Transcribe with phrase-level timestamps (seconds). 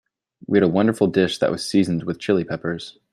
[0.47, 2.97] We had a wonderful dish that was seasoned with Chili Peppers.